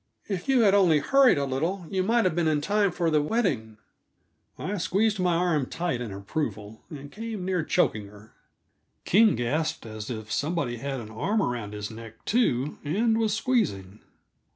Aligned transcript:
"If 0.27 0.49
you 0.49 0.61
had 0.61 0.73
only 0.73 0.97
hurried 0.97 1.37
a 1.37 1.45
little, 1.45 1.85
you 1.91 2.01
might 2.01 2.25
have 2.25 2.33
been 2.33 2.47
in 2.47 2.59
time 2.59 2.91
for 2.91 3.11
the 3.11 3.21
we 3.21 3.27
wedding." 3.27 3.77
I 4.57 4.79
squeezed 4.79 5.19
my 5.19 5.35
arm 5.35 5.67
tight 5.67 6.01
in 6.01 6.11
approval, 6.11 6.81
and 6.89 7.11
came 7.11 7.45
near 7.45 7.63
choking 7.63 8.07
her. 8.07 8.33
King 9.05 9.35
gasped 9.35 9.85
as 9.85 10.09
if 10.09 10.31
somebody 10.31 10.77
had 10.77 10.99
an 11.01 11.11
arm 11.11 11.39
around 11.39 11.73
his 11.73 11.91
neck, 11.91 12.25
too, 12.25 12.79
and 12.83 13.19
was 13.19 13.35
squeezing. 13.35 13.99